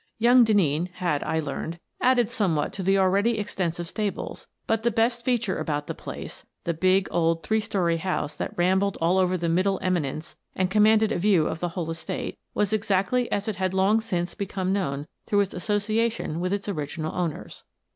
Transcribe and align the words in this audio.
Young 0.17 0.43
Denneen 0.43 0.89
had, 0.93 1.23
I 1.23 1.39
learned, 1.39 1.79
added 2.01 2.31
somewhat 2.31 2.73
to 2.73 2.81
the 2.81 2.97
already 2.97 3.37
ex 3.37 3.53
tensive 3.55 3.85
stables, 3.85 4.47
but 4.65 4.81
the 4.81 4.89
best 4.89 5.23
feature 5.23 5.59
about 5.59 5.85
the 5.85 5.93
place— 5.93 6.43
the 6.63 6.73
big, 6.73 7.07
old, 7.11 7.43
three 7.43 7.59
story 7.59 7.97
house 7.97 8.33
that 8.35 8.57
rambled 8.57 8.97
all 8.99 9.19
over 9.19 9.37
the 9.37 9.47
middle 9.47 9.77
eminence 9.83 10.35
and 10.55 10.71
commanded 10.71 11.11
a 11.11 11.19
view 11.19 11.45
of 11.45 11.59
the 11.59 11.69
whole 11.77 11.91
estate— 11.91 12.39
was 12.55 12.73
exactly 12.73 13.31
as 13.31 13.47
it 13.47 13.57
had 13.57 13.75
long 13.75 14.01
since 14.01 14.33
become 14.33 14.73
known 14.73 15.05
through 15.27 15.41
its 15.41 15.53
association 15.53 16.39
with 16.39 16.51
its 16.51 16.67
original 16.67 17.15
owners. 17.15 17.63